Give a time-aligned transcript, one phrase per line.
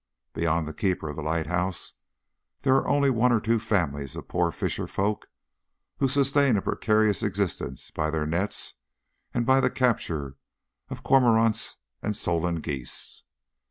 [0.33, 1.93] Beyond the keeper of the lighthouse
[2.61, 5.27] there are only one or two families of poor fisher folk,
[5.97, 8.73] who sustain a precarious existence by their nets,
[9.31, 10.37] and by the capture
[10.89, 13.25] of cormorants and solan geese.